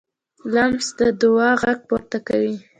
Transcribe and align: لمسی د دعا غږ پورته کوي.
لمسی 0.53 0.91
د 0.99 1.01
دعا 1.21 1.49
غږ 1.61 1.79
پورته 1.89 2.17
کوي. 2.27 2.55